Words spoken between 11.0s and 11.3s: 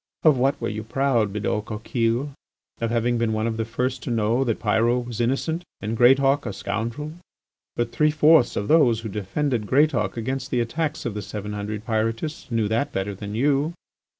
of the